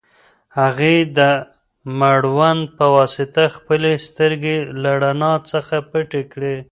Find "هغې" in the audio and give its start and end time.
0.59-0.95